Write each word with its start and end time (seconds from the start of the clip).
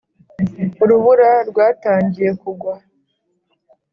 urubura 0.83 1.31
rwatangiye 1.49 2.29
kugwa 2.41 2.73